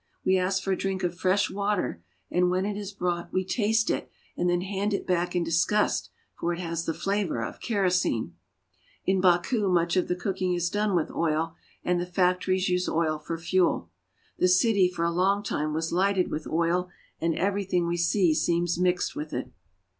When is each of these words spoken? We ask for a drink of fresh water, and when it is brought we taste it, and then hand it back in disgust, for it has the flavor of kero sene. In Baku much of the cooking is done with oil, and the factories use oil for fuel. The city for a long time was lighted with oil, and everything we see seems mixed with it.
We 0.25 0.35
ask 0.35 0.63
for 0.63 0.71
a 0.71 0.75
drink 0.75 1.03
of 1.03 1.13
fresh 1.13 1.51
water, 1.51 2.01
and 2.31 2.49
when 2.49 2.65
it 2.65 2.75
is 2.75 2.91
brought 2.91 3.31
we 3.31 3.45
taste 3.45 3.91
it, 3.91 4.09
and 4.35 4.49
then 4.49 4.61
hand 4.61 4.95
it 4.95 5.05
back 5.05 5.35
in 5.35 5.43
disgust, 5.43 6.09
for 6.33 6.51
it 6.51 6.59
has 6.59 6.85
the 6.85 6.93
flavor 6.95 7.43
of 7.45 7.59
kero 7.59 7.91
sene. 7.91 8.33
In 9.05 9.21
Baku 9.21 9.69
much 9.71 9.95
of 9.95 10.07
the 10.07 10.15
cooking 10.15 10.55
is 10.55 10.71
done 10.71 10.95
with 10.95 11.11
oil, 11.11 11.55
and 11.83 12.01
the 12.01 12.07
factories 12.07 12.67
use 12.67 12.89
oil 12.89 13.19
for 13.19 13.37
fuel. 13.37 13.91
The 14.39 14.47
city 14.47 14.89
for 14.89 15.05
a 15.05 15.11
long 15.11 15.43
time 15.43 15.71
was 15.71 15.93
lighted 15.93 16.31
with 16.31 16.47
oil, 16.47 16.89
and 17.19 17.35
everything 17.35 17.85
we 17.85 17.97
see 17.97 18.33
seems 18.33 18.79
mixed 18.79 19.15
with 19.15 19.33
it. 19.33 19.51